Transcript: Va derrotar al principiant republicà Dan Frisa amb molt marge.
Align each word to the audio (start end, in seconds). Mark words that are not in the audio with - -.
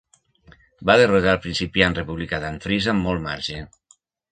Va 0.89 0.95
derrotar 1.01 1.35
al 1.35 1.41
principiant 1.43 1.99
republicà 1.99 2.41
Dan 2.47 2.59
Frisa 2.65 2.93
amb 2.97 3.09
molt 3.11 3.27
marge. 3.31 3.63